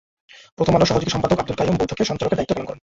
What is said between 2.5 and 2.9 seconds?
পালন করেন।